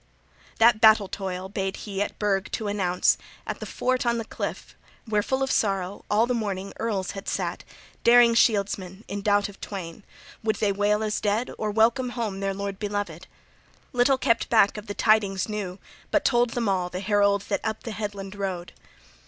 XXXVIII 0.01 0.57
THAT 0.57 0.81
battle 0.81 1.07
toil 1.07 1.47
bade 1.47 1.75
he 1.75 2.01
at 2.01 2.17
burg 2.17 2.51
to 2.53 2.67
announce, 2.67 3.19
at 3.45 3.59
the 3.59 3.67
fort 3.67 4.03
on 4.03 4.17
the 4.17 4.25
cliff, 4.25 4.75
where, 5.07 5.21
full 5.21 5.43
of 5.43 5.51
sorrow, 5.51 6.05
all 6.09 6.25
the 6.25 6.33
morning 6.33 6.73
earls 6.79 7.11
had 7.11 7.27
sat, 7.27 7.63
daring 8.03 8.33
shieldsmen, 8.33 9.03
in 9.07 9.21
doubt 9.21 9.47
of 9.47 9.61
twain: 9.61 10.01
would 10.43 10.55
they 10.55 10.71
wail 10.71 11.03
as 11.03 11.21
dead, 11.21 11.51
or 11.55 11.69
welcome 11.69 12.09
home, 12.09 12.39
their 12.39 12.51
lord 12.55 12.79
beloved? 12.79 13.27
Little 13.93 14.17
{38a} 14.17 14.21
kept 14.21 14.49
back 14.49 14.75
of 14.75 14.87
the 14.87 14.95
tidings 14.95 15.47
new, 15.47 15.77
but 16.09 16.25
told 16.25 16.49
them 16.55 16.67
all, 16.67 16.89
the 16.89 16.99
herald 17.01 17.43
that 17.49 17.61
up 17.63 17.83
the 17.83 17.91
headland 17.91 18.33
rode. 18.33 18.73